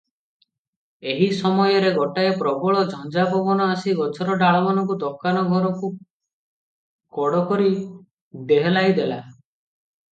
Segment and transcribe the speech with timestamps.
[1.11, 5.93] ଏହି ସମୟରେ ଗୋଟାଏ ପ୍ରବଳ ଝଞ୍ଜା ପବନ ଆସି ଗଛର ଡାଳମାନଙ୍କୁ ଦୋକାନ ଘରକୁ
[7.21, 7.73] କଡ଼କରି
[8.53, 9.23] ଦେହଲାଇଦେଲା।